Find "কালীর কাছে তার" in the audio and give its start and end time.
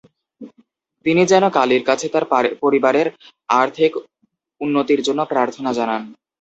1.57-2.25